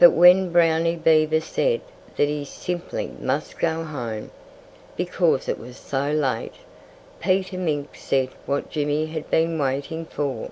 [0.00, 1.82] But when Brownie Beaver said
[2.16, 4.32] that he simply must go home,
[4.96, 6.54] because it was so late,
[7.20, 10.50] Peter Mink said what Jimmy had been waiting for.